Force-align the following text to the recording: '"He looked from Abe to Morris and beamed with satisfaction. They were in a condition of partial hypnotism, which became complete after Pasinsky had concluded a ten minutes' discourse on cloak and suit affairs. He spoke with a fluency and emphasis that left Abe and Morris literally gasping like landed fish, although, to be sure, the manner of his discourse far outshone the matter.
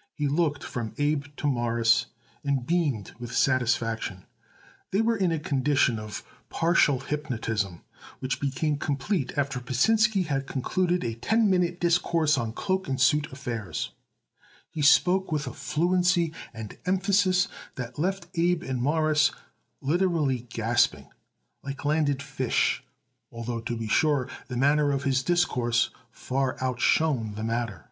'"He 0.12 0.28
looked 0.28 0.62
from 0.62 0.92
Abe 0.98 1.24
to 1.38 1.46
Morris 1.46 2.04
and 2.44 2.66
beamed 2.66 3.12
with 3.18 3.34
satisfaction. 3.34 4.26
They 4.90 5.00
were 5.00 5.16
in 5.16 5.32
a 5.32 5.38
condition 5.38 5.98
of 5.98 6.22
partial 6.50 7.00
hypnotism, 7.00 7.80
which 8.18 8.40
became 8.40 8.76
complete 8.76 9.32
after 9.38 9.58
Pasinsky 9.58 10.26
had 10.26 10.46
concluded 10.46 11.02
a 11.02 11.14
ten 11.14 11.48
minutes' 11.48 11.78
discourse 11.80 12.36
on 12.36 12.52
cloak 12.52 12.88
and 12.88 13.00
suit 13.00 13.32
affairs. 13.32 13.92
He 14.68 14.82
spoke 14.82 15.32
with 15.32 15.46
a 15.46 15.54
fluency 15.54 16.34
and 16.52 16.76
emphasis 16.84 17.48
that 17.76 17.98
left 17.98 18.26
Abe 18.34 18.62
and 18.62 18.82
Morris 18.82 19.30
literally 19.80 20.40
gasping 20.50 21.08
like 21.62 21.86
landed 21.86 22.22
fish, 22.22 22.84
although, 23.32 23.60
to 23.60 23.78
be 23.78 23.88
sure, 23.88 24.28
the 24.48 24.58
manner 24.58 24.92
of 24.92 25.04
his 25.04 25.22
discourse 25.22 25.88
far 26.10 26.62
outshone 26.62 27.34
the 27.36 27.42
matter. 27.42 27.88